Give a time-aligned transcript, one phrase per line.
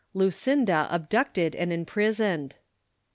[0.15, 2.53] LUCINDA ABDUCTED AXD IMPRISOXED.